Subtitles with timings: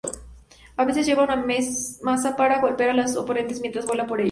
[0.77, 1.35] A veces lleva una
[2.01, 4.19] maza para golpear a los oponentes mientras vuela por ellos.